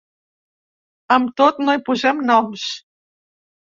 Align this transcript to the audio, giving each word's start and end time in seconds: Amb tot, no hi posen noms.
Amb 1.17 1.31
tot, 1.43 1.63
no 1.69 1.79
hi 1.79 1.85
posen 1.93 2.27
noms. 2.35 2.69